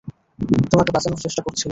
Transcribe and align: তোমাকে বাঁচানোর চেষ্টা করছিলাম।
তোমাকে 0.71 0.91
বাঁচানোর 0.91 1.19
চেষ্টা 1.19 1.41
করছিলাম। 1.43 1.69